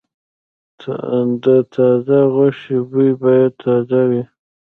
[1.43, 4.23] د تازه غوښې بوی باید تازه وي.